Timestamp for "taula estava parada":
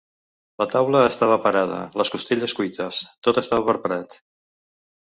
0.75-1.83